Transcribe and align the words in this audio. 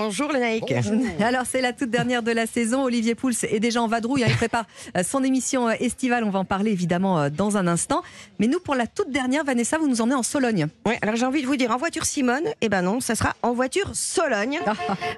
Bonjour 0.00 0.30
les 0.30 0.38
Naïcs. 0.38 0.72
Alors 1.20 1.42
c'est 1.44 1.60
la 1.60 1.72
toute 1.72 1.90
dernière 1.90 2.22
de 2.22 2.30
la 2.30 2.46
saison. 2.46 2.84
Olivier 2.84 3.16
Pouls 3.16 3.32
est 3.42 3.58
déjà 3.58 3.82
en 3.82 3.88
vadrouille. 3.88 4.22
Il 4.24 4.32
prépare 4.36 4.64
euh, 4.96 5.02
son 5.02 5.24
émission 5.24 5.66
euh, 5.66 5.72
estivale. 5.80 6.22
On 6.22 6.30
va 6.30 6.38
en 6.38 6.44
parler 6.44 6.70
évidemment 6.70 7.18
euh, 7.18 7.30
dans 7.30 7.56
un 7.56 7.66
instant. 7.66 8.02
Mais 8.38 8.46
nous, 8.46 8.60
pour 8.60 8.76
la 8.76 8.86
toute 8.86 9.10
dernière, 9.10 9.42
Vanessa, 9.42 9.76
vous 9.76 9.88
nous 9.88 10.00
emmenez 10.00 10.14
en 10.14 10.22
Sologne. 10.22 10.68
Oui, 10.86 10.94
alors 11.02 11.16
j'ai 11.16 11.26
envie 11.26 11.42
de 11.42 11.48
vous 11.48 11.56
dire 11.56 11.72
en 11.72 11.78
voiture 11.78 12.04
Simone. 12.04 12.44
Eh 12.60 12.68
ben 12.68 12.82
non, 12.82 13.00
ça 13.00 13.16
sera 13.16 13.34
en 13.42 13.54
voiture 13.54 13.90
Sologne. 13.92 14.60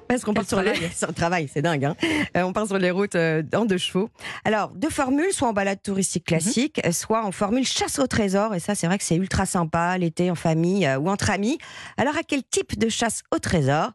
parce 0.08 0.24
qu'on 0.24 0.32
part 0.32 0.46
sur, 0.48 0.62
le 0.62 1.12
travail, 1.12 1.50
c'est 1.52 1.60
dingue. 1.60 1.84
Hein 1.84 1.96
on 2.36 2.54
part 2.54 2.66
sur 2.66 2.78
les 2.78 2.90
routes 2.90 3.16
en 3.16 3.66
deux 3.66 3.76
chevaux. 3.76 4.08
Alors, 4.46 4.70
deux 4.70 4.88
formules, 4.88 5.32
soit 5.32 5.48
en 5.48 5.52
balade 5.52 5.82
touristique 5.82 6.24
classique, 6.24 6.80
mhm. 6.82 6.92
soit 6.92 7.26
en 7.26 7.32
formule 7.32 7.66
chasse 7.66 7.98
au 7.98 8.06
trésor. 8.06 8.54
Et 8.54 8.60
ça, 8.60 8.74
c'est 8.74 8.86
vrai 8.86 8.96
que 8.96 9.04
c'est 9.04 9.16
ultra 9.16 9.44
sympa 9.44 9.98
l'été 9.98 10.30
en 10.30 10.36
famille 10.36 10.88
ou 10.98 11.10
entre 11.10 11.28
amis. 11.28 11.58
Alors, 11.98 12.16
à 12.16 12.22
quel 12.26 12.42
type 12.42 12.78
de 12.78 12.88
chasse 12.88 13.24
au 13.30 13.38
trésor? 13.38 13.92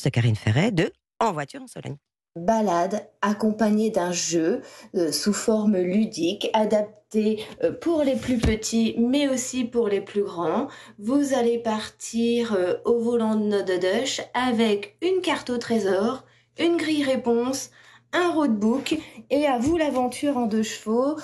De 0.00 0.08
Karine 0.08 0.36
Ferret 0.36 0.70
de 0.70 0.90
En 1.20 1.32
voiture 1.32 1.60
en 1.62 1.66
Sologne. 1.66 1.96
Balade 2.34 3.06
accompagnée 3.20 3.90
d'un 3.90 4.10
jeu 4.10 4.62
euh, 4.96 5.12
sous 5.12 5.34
forme 5.34 5.76
ludique, 5.76 6.48
adapté 6.54 7.44
euh, 7.62 7.72
pour 7.72 8.02
les 8.02 8.16
plus 8.16 8.38
petits 8.38 8.94
mais 8.98 9.28
aussi 9.28 9.64
pour 9.64 9.88
les 9.88 10.00
plus 10.00 10.22
grands. 10.22 10.68
Vous 10.98 11.34
allez 11.34 11.58
partir 11.58 12.54
euh, 12.54 12.76
au 12.86 13.00
volant 13.00 13.34
de 13.34 13.44
Nododush 13.44 14.22
avec 14.32 14.96
une 15.02 15.20
carte 15.20 15.50
au 15.50 15.58
trésor, 15.58 16.24
une 16.58 16.78
grille 16.78 17.04
réponse, 17.04 17.70
un 18.14 18.32
roadbook 18.32 18.98
et 19.28 19.46
à 19.46 19.58
vous 19.58 19.76
l'aventure 19.76 20.38
en 20.38 20.46
deux 20.46 20.62
chevaux 20.62 21.16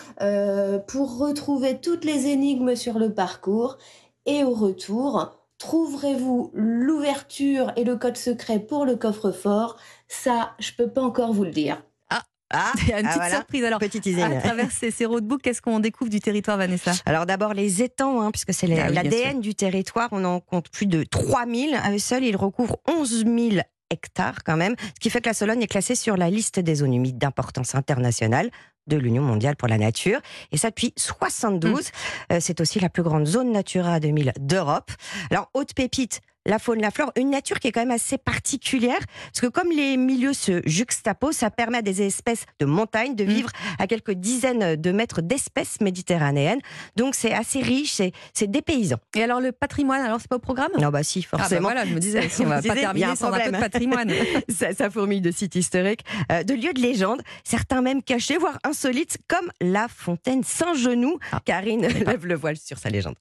pour 0.87 1.19
retrouver 1.19 1.81
toutes 1.81 2.07
les 2.07 2.29
énigmes 2.29 2.77
sur 2.77 2.99
le 2.99 3.13
parcours 3.13 3.77
et 4.25 4.43
au 4.43 4.53
retour 4.53 5.38
Trouverez-vous 5.59 6.53
l'ouverture 6.55 7.73
et 7.77 7.85
le 7.85 7.97
code 7.97 8.17
secret 8.17 8.61
pour 8.61 8.85
le 8.85 8.97
coffre-fort? 8.97 9.77
Ça, 10.07 10.55
je 10.61 10.73
peux 10.73 10.89
pas 10.89 11.03
encore 11.03 11.33
vous 11.33 11.45
le 11.45 11.51
dire. 11.51 11.83
Ah, 12.11 12.23
ah, 12.51 12.73
une 12.87 13.07
ah, 13.07 13.19
petite 13.19 13.35
surprise. 13.35 13.65
Alors, 13.65 13.81
Petite 13.81 14.07
à 14.19 14.41
travers 14.41 14.71
ces, 14.71 14.93
ces 14.93 15.05
roadbooks, 15.05 15.43
qu'est-ce 15.43 15.61
qu'on 15.61 15.81
découvre 15.81 16.11
du 16.11 16.21
territoire, 16.21 16.57
Vanessa? 16.57 16.93
Alors, 17.07 17.27
d'abord, 17.27 17.55
les 17.55 17.83
étangs, 17.83 18.23
hein, 18.23 18.31
puisque 18.31 18.55
c'est 18.55 18.73
ah 18.79 18.89
l'ADN 18.89 19.41
du 19.41 19.55
territoire. 19.57 20.09
On 20.13 20.25
en 20.25 20.39
compte 20.41 20.71
plus 20.71 20.87
de 20.87 21.03
3000. 21.03 21.75
À 21.75 21.93
eux 21.93 21.99
seuls, 21.99 22.25
ils 22.25 22.37
recouvrent 22.37 22.79
11 22.87 23.25
000 23.25 23.63
hectares 23.91 24.45
quand 24.45 24.57
même, 24.57 24.75
ce 24.95 25.01
qui 25.01 25.11
fait 25.11 25.21
que 25.21 25.29
la 25.29 25.35
Sologne 25.35 25.63
est 25.63 25.67
classée 25.67 25.95
sur 25.95 26.17
la 26.17 26.31
liste 26.31 26.61
des 26.61 26.77
zones 26.77 26.95
humides 26.95 27.19
d'importance 27.19 27.75
internationale 27.75 28.51
de 28.89 28.97
l'Union 28.97 29.23
mondiale 29.23 29.57
pour 29.57 29.69
la 29.69 29.79
nature. 29.79 30.21
Et 30.53 30.57
ça 30.57 30.71
depuis 30.71 30.93
72. 30.97 31.73
Mmh. 31.73 32.33
Euh, 32.33 32.39
c'est 32.41 32.61
aussi 32.61 32.81
la 32.81 32.89
plus 32.89 33.03
grande 33.03 33.27
zone 33.27 33.53
Natura 33.53 34.01
2000 34.01 34.33
d'Europe. 34.41 34.91
Alors, 35.31 35.51
haute 35.55 35.75
pépite, 35.75 36.21
la 36.49 36.59
faune, 36.59 36.81
la 36.81 36.91
flore, 36.91 37.13
une 37.17 37.31
nature 37.31 37.61
qui 37.61 37.69
est 37.69 37.73
quand 37.73 37.81
même 37.81 37.91
assez 37.91 38.19
particulière, 38.19 38.99
parce 39.27 39.41
que 39.41 39.47
comme 39.47 39.71
les 39.71 39.97
milieux 39.97 40.33
se 40.33 40.63
juxtaposent, 40.67 41.37
ça 41.37 41.51
permet 41.51 41.79
à 41.79 41.83
des 41.83 42.03
espèces 42.03 42.45
de 42.59 42.67
montagne 42.67 43.15
de 43.15 43.25
mmh. 43.25 43.29
vivre 43.29 43.51
à 43.79 43.87
quelques 43.87 44.13
dizaines 44.13 44.77
de 44.77 44.93
mètres 44.93 45.21
d'espèces 45.21 45.81
méditerranéennes. 45.81 46.61
Donc 46.97 47.15
c'est 47.15 47.33
assez 47.33 47.61
riche, 47.61 48.01
c'est 48.33 48.51
des 48.51 48.63
paysans. 48.63 48.99
Et 49.15 49.23
alors 49.23 49.41
le 49.41 49.53
patrimoine, 49.53 50.01
alors 50.01 50.21
c'est 50.21 50.29
pas 50.29 50.37
au 50.37 50.41
programme? 50.41 50.71
Non, 50.81 50.89
bah 50.89 51.03
si, 51.03 51.23
forcément. 51.23 51.69
Ah 51.69 51.75
bah 51.75 51.81
voilà, 51.81 51.87
je 51.87 51.95
me 51.95 52.01
disais, 52.01 52.29
si 52.29 52.43
on 52.43 52.47
va 52.49 52.63
pas 52.63 52.75
terminer 52.75 53.15
sans 53.15 53.33
un 53.33 53.41
peu 53.41 53.53
de 53.53 53.59
patrimoine. 53.59 54.11
ça, 54.49 54.73
ça, 54.73 54.91
fourmille 54.91 55.21
de 55.21 55.31
sites 55.31 55.55
historiques, 55.55 56.05
euh, 56.33 56.43
de 56.43 56.55
lieux 56.55 56.73
de 56.73 56.81
légende, 56.81 57.21
certains 57.45 57.83
même 57.83 58.03
cachés, 58.03 58.39
voire 58.39 58.59
insolites, 58.65 59.19
comme 59.29 59.51
la 59.61 59.87
fontaine 59.89 60.43
Saint-Genou. 60.43 61.19
Ah. 61.33 61.41
Karine 61.45 61.87
lève 61.87 62.27
le 62.27 62.35
voile 62.35 62.57
sur 62.57 62.79
sa 62.79 62.89
légende 62.89 63.17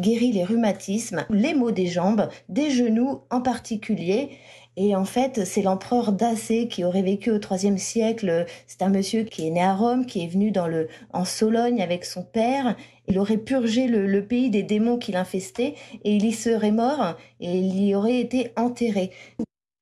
guérit 0.00 0.32
les 0.32 0.44
rhumatismes, 0.44 1.26
les 1.30 1.54
maux 1.54 1.70
des 1.70 1.86
jambes, 1.86 2.28
des 2.48 2.70
genoux 2.70 3.20
en 3.30 3.40
particulier. 3.40 4.30
Et 4.76 4.96
en 4.96 5.04
fait, 5.04 5.44
c'est 5.44 5.60
l'empereur 5.60 6.12
Dacé 6.12 6.66
qui 6.66 6.82
aurait 6.82 7.02
vécu 7.02 7.30
au 7.30 7.38
IIIe 7.38 7.78
siècle. 7.78 8.46
C'est 8.66 8.82
un 8.82 8.88
monsieur 8.88 9.24
qui 9.24 9.46
est 9.46 9.50
né 9.50 9.62
à 9.62 9.74
Rome, 9.74 10.06
qui 10.06 10.24
est 10.24 10.28
venu 10.28 10.50
dans 10.50 10.66
le, 10.66 10.88
en 11.12 11.26
Sologne 11.26 11.82
avec 11.82 12.06
son 12.06 12.22
père. 12.22 12.74
Il 13.06 13.18
aurait 13.18 13.36
purgé 13.36 13.86
le, 13.86 14.06
le 14.06 14.26
pays 14.26 14.48
des 14.48 14.62
démons 14.62 14.96
qui 14.96 15.12
l'infestaient 15.12 15.74
et 16.04 16.16
il 16.16 16.24
y 16.24 16.32
serait 16.32 16.70
mort 16.70 17.16
et 17.40 17.58
il 17.58 17.84
y 17.84 17.94
aurait 17.94 18.20
été 18.20 18.52
enterré. 18.56 19.10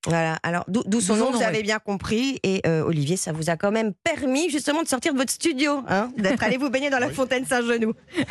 Voilà, 0.06 0.38
alors 0.42 0.64
d'où 0.66 1.00
son 1.00 1.16
nom, 1.16 1.30
vous 1.30 1.42
avez 1.42 1.62
bien 1.62 1.78
compris. 1.78 2.40
Et 2.42 2.62
euh, 2.66 2.82
Olivier, 2.82 3.16
ça 3.16 3.32
vous 3.32 3.50
a 3.50 3.56
quand 3.56 3.70
même 3.70 3.92
permis 3.92 4.48
justement 4.48 4.82
de 4.82 4.88
sortir 4.88 5.12
de 5.12 5.18
votre 5.18 5.32
studio, 5.32 5.82
hein, 5.88 6.10
d'être 6.16 6.42
allé 6.42 6.56
vous 6.56 6.70
baigner 6.70 6.88
dans 6.88 6.98
la 6.98 7.10
fontaine 7.10 7.44
Saint-Genou. 7.44 7.92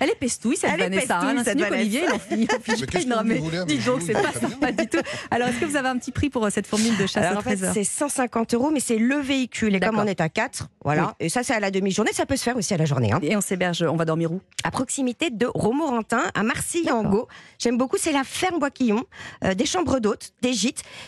elle 0.00 0.10
est 0.10 0.18
pestouille, 0.18 0.56
cette 0.56 0.70
elle 0.72 0.80
Vanessa. 0.80 1.20
Est 1.20 1.34
pestouille, 1.34 1.64
hein, 1.64 1.68
Olivier, 1.70 2.02
il 2.32 3.12
en 3.12 3.16
Non, 3.16 3.22
mais 3.24 3.40
dis 3.66 3.78
donc, 3.78 4.02
c'est 4.02 4.14
pas 4.14 4.32
sympa 4.32 4.72
du 4.72 4.88
tout. 4.88 4.98
Alors, 5.30 5.48
est-ce 5.48 5.60
que 5.60 5.64
vous 5.64 5.76
avez 5.76 5.88
un 5.88 5.98
petit 5.98 6.10
prix 6.10 6.28
pour 6.28 6.44
euh, 6.44 6.50
cette 6.50 6.66
formule 6.66 6.96
de 6.96 7.06
chasse 7.06 7.24
alors, 7.24 7.38
en 7.38 7.42
fait, 7.42 7.56
c'est 7.72 7.84
150 7.84 8.54
euros, 8.54 8.70
mais 8.70 8.80
c'est 8.80 8.98
le 8.98 9.16
véhicule. 9.16 9.74
Et 9.76 9.80
comme 9.80 9.98
on 9.98 10.06
est 10.06 10.20
à 10.20 10.28
4, 10.28 10.68
voilà. 10.84 11.14
Et 11.20 11.28
ça, 11.28 11.44
c'est 11.44 11.54
à 11.54 11.60
la 11.60 11.70
demi-journée. 11.70 12.10
Ça 12.12 12.26
peut 12.26 12.36
se 12.36 12.42
faire 12.42 12.56
aussi 12.56 12.74
à 12.74 12.76
la 12.76 12.84
journée. 12.84 13.12
Hein. 13.12 13.20
Et 13.22 13.36
on 13.36 13.40
s'héberge, 13.40 13.82
on 13.82 13.96
va 13.96 14.04
dormir 14.04 14.32
où? 14.32 14.40
À 14.64 14.70
proximité 14.70 15.30
de 15.30 15.46
Romorantin, 15.46 16.22
à 16.34 16.42
Marcy-Yango. 16.42 17.28
J'aime 17.58 17.78
beaucoup, 17.78 17.96
c'est 17.96 18.12
la 18.12 18.24
ferme 18.24 18.58
Boisquillon, 18.58 19.04
euh, 19.44 19.54
des 19.54 19.66
chambres 19.66 20.00
d'hôtes, 20.00 20.32
des 20.42 20.63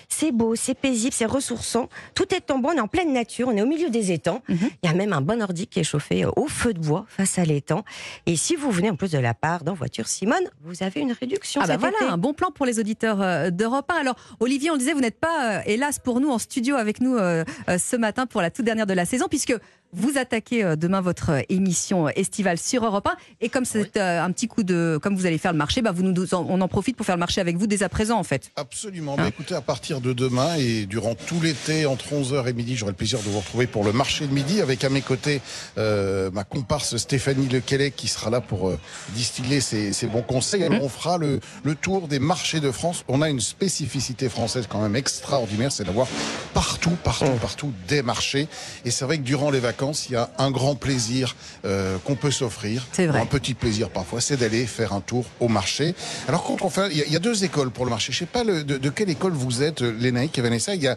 C'est 0.09 0.33
beau, 0.33 0.55
c'est 0.55 0.75
paisible, 0.75 1.13
c'est 1.13 1.27
ressourçant. 1.27 1.89
Tout 2.15 2.35
est 2.35 2.51
en 2.51 2.59
bon, 2.59 2.71
on 2.71 2.77
est 2.77 2.81
en 2.81 2.89
pleine 2.89 3.13
nature, 3.13 3.49
on 3.49 3.57
est 3.57 3.63
au 3.63 3.67
milieu 3.67 3.91
des 3.91 4.13
étangs. 4.13 4.43
Mhm. 4.49 4.71
Il 4.83 4.89
y 4.89 4.93
a 4.93 4.95
même 4.95 5.13
un 5.13 5.21
bon 5.21 5.43
ordi 5.43 5.67
qui 5.67 5.81
est 5.81 5.85
chauffé 5.85 6.25
euh, 6.25 6.31
au 6.37 6.47
feu 6.47 6.75
de 6.75 6.81
bois 6.81 7.05
face 7.09 7.39
à 7.39 7.45
l'étang. 7.45 7.85
Et 8.27 8.37
si 8.37 8.57
vous 8.57 8.71
venez 8.71 8.91
en 8.91 8.97
plus 8.97 9.11
de 9.11 9.19
la 9.19 9.35
part 9.35 9.65
dans 9.65 9.75
voiture 9.75 10.09
Simone, 10.09 10.45
vous 10.65 10.83
avez 10.83 11.01
une 11.01 11.13
réduction. 11.13 11.61
Ah 11.63 11.67
bah 11.67 11.77
voilà, 11.77 12.13
un 12.13 12.19
bon 12.19 12.35
plan 12.35 12.51
pour 12.51 12.67
les 12.67 12.79
auditeurs 12.79 13.21
euh, 13.21 13.51
d'Europe 13.51 13.91
1. 13.91 13.95
Alors 13.95 14.17
Olivier, 14.41 14.71
on 14.71 14.75
le 14.75 14.79
disait, 14.79 14.93
vous 14.93 15.01
n'êtes 15.01 15.21
pas, 15.21 15.59
euh, 15.59 15.63
hélas 15.67 15.99
pour 15.99 16.21
nous, 16.21 16.31
en 16.31 16.39
studio 16.39 16.77
avec 16.77 17.01
nous 17.01 17.17
ce 17.17 17.97
matin 17.97 18.27
pour 18.27 18.43
la 18.43 18.51
toute 18.51 18.65
dernière 18.65 18.87
de 18.87 18.93
la 18.93 19.05
saison, 19.05 19.27
puisque 19.29 19.55
vous 19.97 20.19
attaquez 20.19 20.63
euh, 20.63 20.77
demain 20.77 21.01
votre 21.01 21.31
euh, 21.31 21.41
émission 21.49 22.09
estivale 22.11 22.59
sur 22.59 22.85
Europe 22.85 23.09
1. 23.09 23.17
Et 23.41 23.49
comme 23.49 23.65
c'est 23.65 23.97
euh, 23.97 24.23
un 24.23 24.31
petit 24.31 24.47
coup 24.47 24.63
de. 24.63 24.99
Comme 25.03 25.17
vous 25.17 25.27
allez 25.27 25.39
faire 25.39 25.53
le 25.53 25.59
marché, 25.59 25.83
bah 25.83 25.91
vous 25.93 26.03
nous, 26.03 26.35
on 26.35 26.61
en 26.61 26.69
profite 26.69 26.97
pour 26.97 27.07
faire 27.07 27.17
le 27.17 27.21
marché 27.21 27.41
avec 27.41 27.57
vous 27.57 27.67
dès 27.67 27.83
à 27.83 27.89
présent, 27.89 28.19
en 28.19 28.23
fait. 28.23 28.51
Absolument. 28.57 29.15
Hein 29.15 29.23
bah, 29.23 29.29
écoutez, 29.29 29.55
à 29.55 29.61
partir 29.63 30.01
de 30.01 30.13
demain 30.13 30.57
et 30.57 30.87
durant 30.87 31.15
tout 31.15 31.41
l'été, 31.41 31.87
entre 31.87 32.13
11h 32.13 32.47
et 32.47 32.53
midi, 32.53 32.77
j'aurai 32.77 32.93
le 32.93 32.97
plaisir 32.97 33.19
de 33.21 33.25
vous 33.25 33.39
retrouver 33.39 33.67
pour 33.67 33.85
le 33.85 33.93
marché 33.93 34.27
de 34.27 34.33
midi 34.33 34.61
avec 34.61 34.85
à 34.85 34.91
mes 34.91 35.01
côtés 35.01 35.41
ma 35.77 36.45
comparse 36.45 36.97
Stéphanie 36.97 37.49
Lequelec 37.49 37.97
qui 37.97 38.09
sera 38.09 38.31
là 38.31 38.41
pour 38.41 38.73
distiller 39.15 39.61
ses, 39.61 40.07
bons 40.07 40.23
conseils. 40.23 40.69
Mmh. 40.69 40.79
on 40.83 40.89
fera 40.89 41.19
le, 41.19 41.41
le 41.65 41.75
tour 41.75 42.09
des 42.09 42.19
marchés 42.19 42.61
de 42.61 42.71
France. 42.71 43.05
On 43.09 43.23
a 43.23 43.31
une 43.31 43.41
spécificité 43.41 44.29
française 44.29 44.67
quand 44.69 44.81
même 44.81 44.97
extraordinaire, 44.97 45.73
c'est 45.73 45.85
d'avoir 45.85 46.07
partout, 46.55 46.97
partout, 47.03 47.33
partout 47.41 47.73
des 47.89 48.03
marchés. 48.03 48.49
Et 48.85 48.91
c'est 48.91 49.05
vrai 49.05 49.19
que 49.19 49.23
durant 49.23 49.51
les 49.51 49.61
vacances, 49.61 49.86
il 49.93 50.13
y 50.13 50.17
a 50.17 50.31
un 50.39 50.51
grand 50.51 50.75
plaisir 50.75 51.37
euh, 51.65 51.97
qu'on 52.05 52.15
peut 52.15 52.31
s'offrir. 52.31 52.87
Un 52.99 53.27
petit 53.27 53.55
plaisir 53.55 53.91
parfois, 53.91 54.21
c'est 54.21 54.37
d'aller 54.37 54.67
faire 54.67 54.93
un 54.93 55.01
tour 55.01 55.25
au 55.41 55.49
marché. 55.49 55.95
Alors 56.29 56.45
quand 56.45 56.63
on 56.63 56.71
fait, 56.71 56.91
il 56.93 57.13
y, 57.13 57.17
a 57.17 57.21
deux 57.21 57.45
écoles 57.45 57.71
pour 57.71 57.85
le 57.85 57.91
marché. 57.91 58.13
Je 58.13 58.19
sais 58.19 58.27
pas 58.27 58.45
de, 58.45 58.89
quelle 58.91 59.11
école 59.11 59.33
vous 59.33 59.63
êtes, 59.63 59.83
Lénaïque 59.83 60.39
et 60.39 60.43
Vanessa. 60.43 60.75
Il 60.75 60.83
y 60.83 60.89
a 60.89 60.97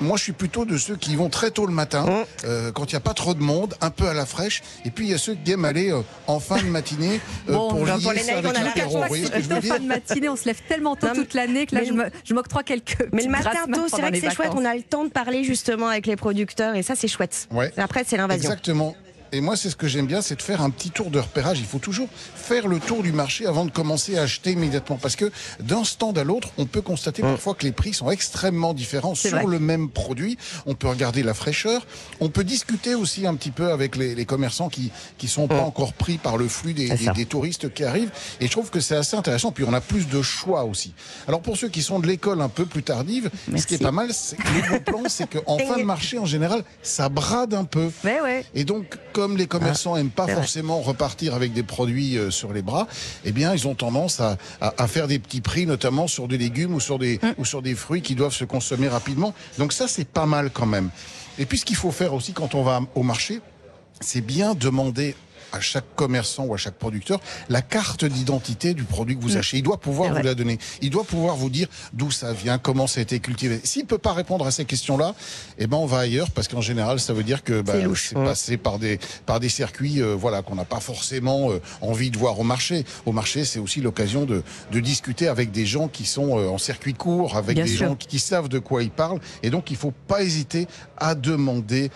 moi, 0.00 0.16
je 0.16 0.24
suis 0.24 0.32
plutôt 0.32 0.64
de 0.64 0.76
ceux 0.76 0.96
qui 0.96 1.16
vont 1.16 1.28
très 1.28 1.50
tôt 1.50 1.66
le 1.66 1.72
matin, 1.72 2.04
mmh. 2.04 2.24
euh, 2.44 2.72
quand 2.72 2.92
il 2.92 2.94
n'y 2.94 2.98
a 2.98 3.00
pas 3.00 3.14
trop 3.14 3.34
de 3.34 3.42
monde, 3.42 3.74
un 3.80 3.90
peu 3.90 4.06
à 4.08 4.14
la 4.14 4.26
fraîche. 4.26 4.62
Et 4.84 4.90
puis, 4.90 5.06
il 5.06 5.10
y 5.10 5.14
a 5.14 5.18
ceux 5.18 5.34
qui 5.34 5.52
aiment 5.52 5.64
aller 5.64 5.90
euh, 5.90 6.02
en 6.26 6.40
fin 6.40 6.58
de 6.58 6.68
matinée 6.68 7.20
bon, 7.48 7.70
pour 7.70 7.86
les 8.12 8.22
ça 8.22 8.38
avec 8.38 8.52
l'apéro. 8.52 8.98
En 8.98 9.08
fin 9.08 9.78
de 9.78 9.86
matinée, 9.86 10.28
on 10.28 10.36
se 10.36 10.44
lève 10.44 10.60
tellement 10.68 10.96
tôt 10.96 11.08
toute 11.14 11.34
l'année 11.34 11.66
que 11.66 11.74
là, 11.74 11.82
je 12.24 12.34
m'octroie 12.34 12.62
quelques 12.62 13.08
Mais 13.12 13.24
le 13.24 13.30
matin 13.30 13.66
tôt, 13.72 13.86
c'est 13.88 14.00
vrai 14.00 14.12
que 14.12 14.20
c'est 14.20 14.34
chouette. 14.34 14.52
On 14.54 14.64
a 14.64 14.74
le 14.74 14.82
temps 14.82 15.04
de 15.04 15.10
parler 15.10 15.44
justement 15.44 15.88
avec 15.88 16.06
les 16.06 16.16
producteurs 16.16 16.74
et 16.74 16.82
ça, 16.82 16.94
c'est 16.94 17.08
chouette. 17.08 17.48
Ouais. 17.50 17.72
Après, 17.76 18.04
c'est 18.06 18.16
l'invasion. 18.16 18.50
Exactement. 18.50 18.94
Et 19.36 19.42
moi, 19.42 19.54
c'est 19.54 19.68
ce 19.68 19.76
que 19.76 19.86
j'aime 19.86 20.06
bien, 20.06 20.22
c'est 20.22 20.36
de 20.36 20.40
faire 20.40 20.62
un 20.62 20.70
petit 20.70 20.90
tour 20.90 21.10
de 21.10 21.18
repérage. 21.18 21.58
Il 21.58 21.66
faut 21.66 21.78
toujours 21.78 22.08
faire 22.34 22.68
le 22.68 22.80
tour 22.80 23.02
du 23.02 23.12
marché 23.12 23.44
avant 23.44 23.66
de 23.66 23.70
commencer 23.70 24.16
à 24.16 24.22
acheter 24.22 24.52
immédiatement. 24.52 24.96
Parce 24.96 25.14
que 25.14 25.30
d'un 25.60 25.84
stand 25.84 26.16
à 26.16 26.24
l'autre, 26.24 26.48
on 26.56 26.64
peut 26.64 26.80
constater 26.80 27.22
mmh. 27.22 27.26
parfois 27.26 27.54
que 27.54 27.66
les 27.66 27.72
prix 27.72 27.92
sont 27.92 28.10
extrêmement 28.10 28.72
différents 28.72 29.14
sur 29.14 29.46
le 29.46 29.58
même 29.58 29.90
produit. 29.90 30.38
On 30.64 30.74
peut 30.74 30.88
regarder 30.88 31.22
la 31.22 31.34
fraîcheur. 31.34 31.86
On 32.20 32.30
peut 32.30 32.44
discuter 32.44 32.94
aussi 32.94 33.26
un 33.26 33.34
petit 33.34 33.50
peu 33.50 33.72
avec 33.72 33.96
les, 33.96 34.24
commerçants 34.24 34.70
qui 34.70 34.90
qui 35.18 35.28
sont 35.28 35.48
pas 35.48 35.60
mmh. 35.60 35.64
encore 35.64 35.92
pris 35.92 36.16
par 36.16 36.38
le 36.38 36.48
flux 36.48 36.72
des, 36.72 36.88
des, 36.88 37.26
touristes 37.26 37.74
qui 37.74 37.84
arrivent. 37.84 38.12
Et 38.40 38.46
je 38.46 38.50
trouve 38.50 38.70
que 38.70 38.80
c'est 38.80 38.96
assez 38.96 39.18
intéressant. 39.18 39.52
Puis 39.52 39.64
on 39.68 39.74
a 39.74 39.82
plus 39.82 40.08
de 40.08 40.22
choix 40.22 40.64
aussi. 40.64 40.94
Alors 41.28 41.42
pour 41.42 41.58
ceux 41.58 41.68
qui 41.68 41.82
sont 41.82 42.00
de 42.00 42.06
l'école 42.06 42.40
un 42.40 42.48
peu 42.48 42.64
plus 42.64 42.82
tardive, 42.82 43.30
ce 43.54 43.66
qui 43.66 43.74
est 43.74 43.82
pas 43.82 43.92
mal, 43.92 44.14
c'est 44.14 44.36
que 44.36 44.48
le 44.48 44.70
bon 44.70 44.80
plan, 44.80 45.02
c'est 45.08 45.28
qu'en 45.28 45.58
fin 45.68 45.76
de 45.76 45.84
marché, 45.84 46.18
en 46.18 46.24
général, 46.24 46.64
ça 46.82 47.10
brade 47.10 47.52
un 47.52 47.64
peu. 47.64 47.90
Mais 48.02 48.22
ouais. 48.22 48.46
Et 48.54 48.64
donc, 48.64 48.96
comme 49.12 49.25
les 49.34 49.46
commerçants 49.46 49.96
n'aiment 49.96 50.10
ah, 50.18 50.26
pas 50.26 50.34
forcément 50.34 50.80
repartir 50.80 51.34
avec 51.34 51.52
des 51.54 51.62
produits 51.62 52.18
euh, 52.18 52.30
sur 52.30 52.52
les 52.52 52.62
bras, 52.62 52.86
eh 53.24 53.32
bien, 53.32 53.54
ils 53.54 53.66
ont 53.66 53.74
tendance 53.74 54.20
à, 54.20 54.36
faire 54.86 55.08
des 55.08 55.18
petits 55.18 55.40
prix, 55.40 55.66
notamment 55.66 56.06
sur 56.06 56.28
des 56.28 56.38
légumes 56.38 56.74
ou 56.74 56.80
sur 56.80 56.98
des, 56.98 57.18
mm. 57.22 57.34
ou 57.38 57.44
sur 57.46 57.62
des 57.62 57.74
fruits 57.74 58.02
qui 58.02 58.14
doivent 58.14 58.34
se 58.34 58.44
consommer 58.44 58.88
rapidement. 58.88 59.32
Donc 59.58 59.72
ça, 59.72 59.88
c'est 59.88 60.06
pas 60.06 60.26
mal 60.26 60.50
quand 60.50 60.66
même. 60.66 60.90
Et 61.38 61.46
puis, 61.46 61.58
ce 61.58 61.64
qu'il 61.64 61.76
faut 61.76 61.90
faire 61.90 62.12
aussi 62.12 62.32
quand 62.32 62.54
on 62.54 62.62
va 62.62 62.80
au 62.94 63.02
marché, 63.02 63.40
c'est 64.00 64.20
bien 64.20 64.54
demander 64.54 65.14
à 65.52 65.60
chaque 65.60 65.94
commerçant 65.94 66.44
ou 66.44 66.54
à 66.54 66.56
chaque 66.56 66.74
producteur 66.74 67.20
la 67.48 67.62
carte 67.62 68.04
d'identité 68.04 68.74
du 68.74 68.84
produit 68.84 69.16
que 69.16 69.22
vous 69.22 69.34
mm. 69.34 69.38
achetez. 69.38 69.56
Il 69.58 69.62
doit 69.62 69.80
pouvoir 69.80 70.14
vous 70.14 70.22
la 70.22 70.34
donner. 70.34 70.58
Il 70.82 70.90
doit 70.90 71.04
pouvoir 71.04 71.36
vous 71.36 71.50
dire 71.50 71.68
d'où 71.92 72.10
ça 72.10 72.32
vient, 72.32 72.58
comment 72.58 72.86
ça 72.86 73.00
a 73.00 73.02
été 73.02 73.20
cultivé. 73.20 73.60
S'il 73.64 73.86
peut 73.86 73.98
pas 73.98 74.12
répondre 74.12 74.46
à 74.46 74.50
ces 74.50 74.64
questions-là, 74.64 75.14
eh 75.58 75.66
ben 75.66 75.76
on 75.76 75.86
va 75.86 75.98
ailleurs 75.98 76.30
parce 76.30 76.48
qu'en 76.48 76.60
général, 76.60 77.00
ça 77.00 77.12
veut 77.12 77.22
dire 77.22 77.42
que 77.42 77.60
bah, 77.60 77.74
c'est 77.94 78.14
passé 78.14 78.56
par 78.56 78.78
des 78.78 78.98
par 79.24 79.40
des 79.40 79.48
circuits, 79.48 80.02
euh, 80.02 80.14
voilà, 80.14 80.42
qu'on 80.42 80.54
n'a 80.54 80.64
pas 80.64 80.80
forcément 80.80 81.50
euh, 81.50 81.60
envie 81.80 82.10
de 82.10 82.18
voir 82.18 82.38
au 82.38 82.44
marché. 82.44 82.84
Au 83.04 83.12
marché, 83.12 83.44
c'est 83.44 83.58
aussi 83.58 83.80
l'occasion 83.80 84.24
de, 84.24 84.42
de 84.72 84.80
discuter 84.80 85.28
avec 85.28 85.50
des 85.50 85.66
gens 85.66 85.88
qui 85.88 86.04
sont 86.04 86.38
euh, 86.38 86.48
en 86.48 86.58
circuit 86.58 86.94
court, 86.94 87.36
avec 87.36 87.56
des 87.56 87.66
gens 87.66 87.94
qui, 87.94 88.18
savent 88.18 88.48
de 88.48 88.58
quoi 88.58 88.82
ils 88.82 88.90
parlent, 88.90 89.20
et 89.42 89.50
donc 89.50 89.70
il 89.70 89.76
faut 89.76 89.92
pas 90.08 90.22
hésiter 90.22 90.66
à 90.96 91.14
demander 91.14 91.90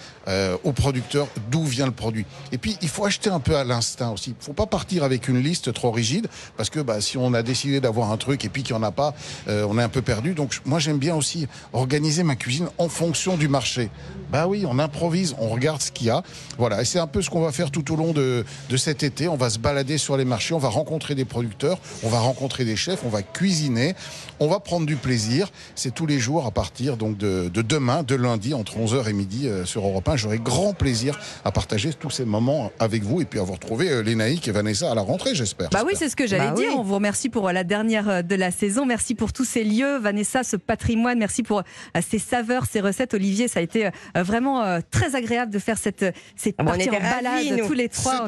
aux 0.63 0.73
producteurs 0.73 1.27
d'où 1.51 1.65
vient 1.65 1.87
le 1.87 1.93
produit. 1.93 2.25
Et 2.53 2.59
puis 2.59 2.77
il 2.83 2.89
faut 2.89 3.05
acheter 3.05 3.31
un 3.31 3.40
peu 3.41 3.57
à 3.57 3.65
l'instinct 3.65 4.11
aussi. 4.11 4.35
Il 4.39 4.45
faut 4.45 4.53
pas 4.53 4.67
partir 4.67 5.05
avec 5.05 5.29
une 5.29 5.41
liste 5.41 5.73
trop 5.73 5.91
rigide 5.91 6.29
parce 6.57 6.71
que 6.71 6.81
bah, 6.81 7.01
si 7.01 7.19
on 7.19 7.35
a 7.35 7.43
décidé 7.43 7.81
d'avoir 7.81 8.13
un 8.13 8.17
truc 8.17 8.45
et 8.45 8.49
puis 8.49 8.63
qu'il 8.63 8.75
y 8.75 8.79
en 8.79 8.83
a 8.83 8.93
pas, 8.93 9.15
on 9.49 9.79
est 9.79 9.83
un 9.83 9.89
peu 9.89 10.03
perdu. 10.03 10.35
Donc 10.35 10.61
moi 10.65 10.79
j'aime 10.79 10.99
bien 10.99 11.15
aussi 11.15 11.49
organiser 11.73 12.23
ma 12.23 12.37
cuisine 12.37 12.69
en 12.79 12.89
fonction 12.89 13.37
du 13.37 13.49
marché. 13.49 13.91
Bah 14.31 14.47
oui, 14.47 14.65
on 14.67 14.79
improvise, 14.79 15.35
on 15.39 15.49
regarde 15.49 15.83
ce 15.83 15.91
qu'il 15.91 16.07
y 16.07 16.11
a. 16.11 16.23
Voilà, 16.59 16.83
et 16.83 16.85
c'est 16.85 16.99
un 16.99 17.07
peu 17.07 17.21
ce 17.23 17.31
qu'on 17.31 17.41
va 17.41 17.53
faire 17.53 17.71
tout 17.71 17.93
au 17.93 17.97
long 17.97 18.13
de, 18.13 18.45
de 18.69 18.77
cet 18.77 19.03
été. 19.03 19.27
On 19.29 19.37
va 19.37 19.51
se 19.51 19.59
balader 19.59 19.99
sur 19.99 20.17
les 20.17 20.25
marchés, 20.25 20.55
on 20.55 20.59
va 20.59 20.69
rencontrer 20.69 21.15
des 21.15 21.25
producteurs, 21.25 21.79
on 22.03 22.09
va 22.09 22.21
rencontrer 22.21 22.65
des 22.65 22.77
chefs, 22.77 23.05
on 23.05 23.09
va 23.09 23.23
cuisiner, 23.23 23.95
on 24.39 24.49
va 24.49 24.61
prendre 24.61 24.87
du 24.87 24.97
plaisir. 24.97 25.51
C'est 25.75 25.95
tous 25.95 26.07
les 26.07 26.19
jours 26.19 26.47
à 26.47 26.51
partir 26.51 26.97
donc 26.97 27.17
de, 27.17 27.51
de 27.53 27.63
demain, 27.63 28.03
de 28.03 28.15
lundi, 28.15 28.55
entre 28.55 28.79
11h 28.79 29.09
et 29.09 29.13
midi 29.13 29.49
euh, 29.49 29.65
sur 29.65 29.85
Europe 29.85 30.09
1. 30.09 30.17
J'aurai 30.17 30.39
grand 30.39 30.75
plaisir 30.75 31.19
à 31.45 31.51
partager 31.51 31.93
tous 31.93 32.11
ces 32.11 32.25
moments 32.25 32.71
avec 32.79 33.03
vous 33.03 33.21
et 33.21 33.25
puis 33.31 33.39
à 33.39 33.43
vous 33.45 33.53
retrouver 33.53 33.91
euh, 33.91 34.03
Lénaïque 34.03 34.49
et 34.49 34.51
Vanessa 34.51 34.91
à 34.91 34.95
la 34.95 35.03
rentrée, 35.03 35.35
j'espère. 35.35 35.71
Bah 35.71 35.83
oui, 35.87 35.93
c'est 35.97 36.09
ce 36.09 36.17
que 36.17 36.27
j'allais 36.27 36.51
bah 36.51 36.55
dire. 36.55 36.73
On 36.77 36.83
vous 36.83 36.97
remercie 36.97 37.29
pour 37.29 37.51
la 37.51 37.65
dernière 37.65 38.09
euh, 38.09 38.23
de 38.23 38.35
la 38.35 38.51
saison. 38.51 38.85
Merci 38.85 39.15
pour 39.15 39.33
tous 39.33 39.45
ces 39.45 39.65
lieux, 39.65 39.99
Vanessa, 39.99 40.43
ce 40.43 40.57
patrimoine. 40.57 41.19
Merci 41.19 41.43
pour 41.43 41.63
ces 42.07 42.19
saveurs, 42.19 42.67
ces 42.67 42.81
recettes. 42.81 43.15
Olivier, 43.15 43.49
ça 43.49 43.61
a 43.61 43.63
été 43.63 43.91
vraiment 44.15 44.81
très 44.91 45.15
agréable 45.15 45.53
de 45.53 45.59
faire 45.59 45.79
cette, 45.79 46.05
cette 46.37 46.57
ah, 46.59 46.65
partie 46.65 46.91
en 46.91 46.93
balade 46.93 47.61
tous 47.67 47.73
les 47.73 47.89
trois. 47.89 48.27